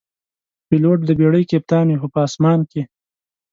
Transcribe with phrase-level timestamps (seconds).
[0.67, 2.81] پیلوټ د بېړۍ کپتان وي، خو په آسمان کې.